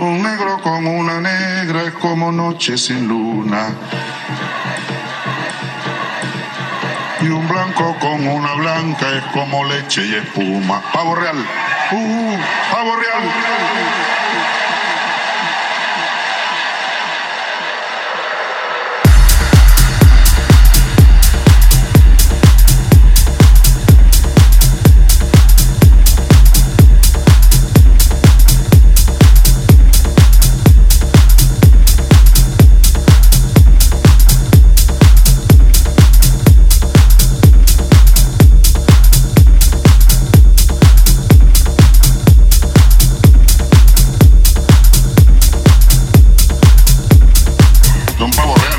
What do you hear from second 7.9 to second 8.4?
con